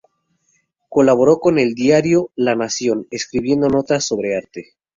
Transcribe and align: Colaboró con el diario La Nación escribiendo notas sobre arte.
Colaboró 0.89 1.37
con 1.39 1.59
el 1.59 1.75
diario 1.75 2.31
La 2.35 2.55
Nación 2.55 3.05
escribiendo 3.11 3.69
notas 3.69 4.03
sobre 4.03 4.35
arte. 4.35 4.73